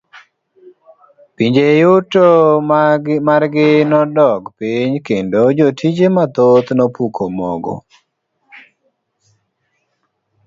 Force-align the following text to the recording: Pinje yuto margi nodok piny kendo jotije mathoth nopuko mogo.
Pinje 1.35 1.65
yuto 1.81 2.25
margi 3.27 3.69
nodok 3.89 4.43
piny 4.57 4.91
kendo 5.07 5.39
jotije 5.57 6.07
mathoth 6.15 6.67
nopuko 6.77 7.23
mogo. 7.37 7.75